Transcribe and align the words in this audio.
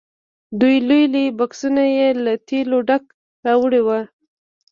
دوه 0.59 0.75
لوی 0.87 1.03
لوی 1.13 1.25
بکسونه 1.39 1.83
یې 1.97 2.07
له 2.23 2.33
تېلو 2.47 2.77
ډک 2.87 3.03
راوړي 3.45 3.81
وو. 3.83 3.99